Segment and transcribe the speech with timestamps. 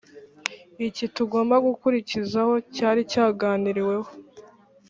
[0.87, 4.09] iki tugomba gukurikizaho cyari cyaganiriweho